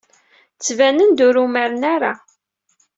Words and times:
Ttbanen-d 0.55 1.19
ur 1.27 1.35
umaren 1.43 1.83
ara. 1.95 2.13